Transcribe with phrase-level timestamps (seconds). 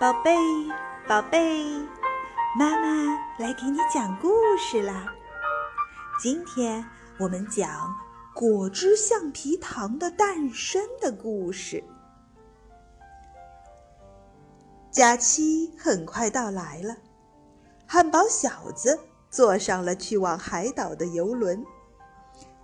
[0.00, 0.34] 宝贝，
[1.06, 1.62] 宝贝，
[2.58, 5.04] 妈妈来给你讲故事啦！
[6.18, 6.82] 今天
[7.18, 7.94] 我们讲
[8.34, 11.84] 果汁橡皮糖的诞生的故事。
[14.90, 16.96] 假期很快到来了，
[17.86, 18.98] 汉堡小子
[19.28, 21.62] 坐上了去往海岛的游轮。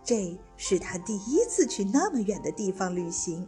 [0.03, 3.47] 这是他第一次去那么远的地方旅行。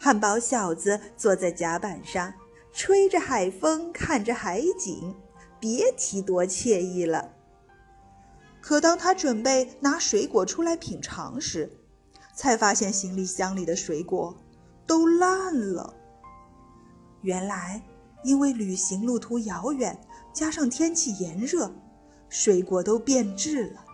[0.00, 2.32] 汉堡小子坐在甲板上，
[2.72, 5.14] 吹着海风，看着海景，
[5.58, 7.32] 别提多惬意了。
[8.60, 11.70] 可当他准备拿水果出来品尝时，
[12.34, 14.36] 才发现行李箱里的水果
[14.86, 15.94] 都烂了。
[17.22, 17.82] 原来，
[18.22, 19.98] 因为旅行路途遥远，
[20.32, 21.72] 加上天气炎热，
[22.28, 23.84] 水果都变质了。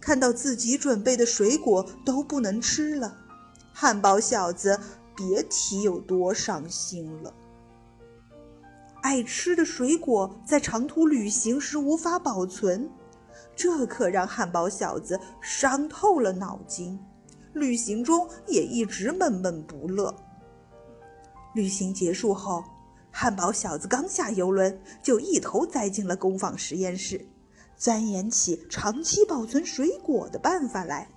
[0.00, 3.16] 看到自己准备的水果都不能吃了。
[3.72, 4.80] 汉堡小子，
[5.14, 7.34] 别提有多伤心了。
[9.08, 12.90] 爱吃的水果在长途旅行时无法保存，
[13.56, 17.00] 这可让汉堡小子伤透了脑筋。
[17.54, 20.14] 旅行中也一直闷闷不乐。
[21.54, 22.62] 旅行结束后，
[23.10, 27.26] 汉堡小子刚下游轮，就一头栽进了工坊实验室，
[27.78, 31.08] 钻研起长期保存水果的办法来。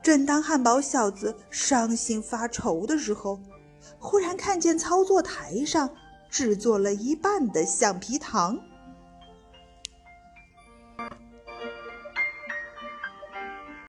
[0.00, 3.40] 正当汉堡小子伤心发愁的时候，
[3.98, 5.90] 忽然看见操作台上
[6.34, 8.58] 制作了一半的橡皮糖。